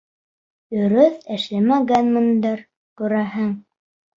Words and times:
Дөрөҫ 0.75 1.19
эшләмәгәнмендер, 1.35 2.67
күрәһең. 3.03 3.57